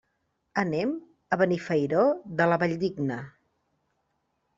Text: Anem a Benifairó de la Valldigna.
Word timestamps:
Anem 0.59 0.93
a 1.35 1.37
Benifairó 1.41 2.01
de 2.39 2.47
la 2.53 2.57
Valldigna. 2.65 3.19